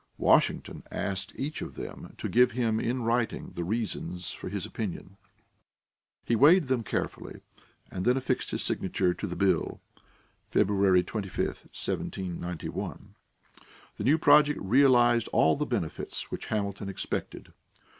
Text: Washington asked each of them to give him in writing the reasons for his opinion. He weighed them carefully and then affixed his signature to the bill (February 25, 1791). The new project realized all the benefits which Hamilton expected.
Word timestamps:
Washington 0.17 0.81
asked 0.89 1.31
each 1.35 1.61
of 1.61 1.75
them 1.75 2.15
to 2.17 2.27
give 2.27 2.53
him 2.53 2.79
in 2.79 3.03
writing 3.03 3.51
the 3.51 3.63
reasons 3.63 4.31
for 4.31 4.49
his 4.49 4.65
opinion. 4.65 5.15
He 6.25 6.35
weighed 6.35 6.63
them 6.69 6.81
carefully 6.83 7.41
and 7.91 8.03
then 8.03 8.17
affixed 8.17 8.49
his 8.49 8.63
signature 8.63 9.13
to 9.13 9.27
the 9.27 9.35
bill 9.35 9.79
(February 10.49 11.03
25, 11.03 11.37
1791). 11.45 13.13
The 13.97 14.03
new 14.03 14.17
project 14.17 14.59
realized 14.59 15.27
all 15.27 15.55
the 15.55 15.67
benefits 15.67 16.31
which 16.31 16.47
Hamilton 16.47 16.89
expected. 16.89 17.53